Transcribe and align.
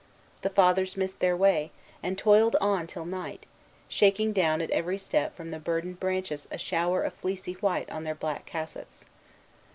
The 0.41 0.49
Fathers 0.49 0.97
missed 0.97 1.19
their 1.19 1.37
way, 1.37 1.69
and 2.01 2.17
toiled 2.17 2.55
on 2.59 2.87
till 2.87 3.05
night, 3.05 3.45
shaking 3.87 4.33
down 4.33 4.59
at 4.59 4.71
every 4.71 4.97
step 4.97 5.35
from 5.35 5.51
the 5.51 5.59
burdened 5.59 5.99
branches 5.99 6.47
a 6.51 6.57
shower 6.57 7.03
of 7.03 7.13
fleecy 7.13 7.53
white 7.53 7.87
on 7.91 8.03
their 8.03 8.15
black 8.15 8.47
cassocks. 8.47 9.05